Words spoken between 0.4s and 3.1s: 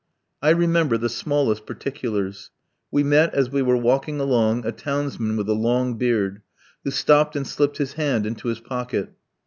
I remember the smallest particulars. We